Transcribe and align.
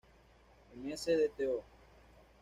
En 0.73 0.91
ese 0.91 1.15
Dto. 1.15 1.63